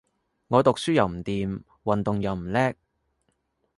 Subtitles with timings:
[0.47, 2.73] 我讀書又唔掂，運動又唔叻